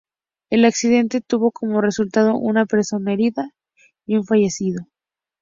[0.49, 3.53] El accidente tuvo como resultado una persona herida
[4.07, 4.87] y un fallecido.